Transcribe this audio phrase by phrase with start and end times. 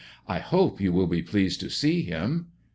[0.27, 2.47] "I hope you will be pleased to see him."